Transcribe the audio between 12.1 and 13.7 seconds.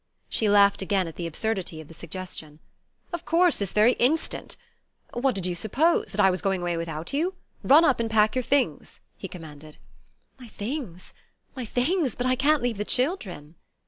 But I can't leave the children!"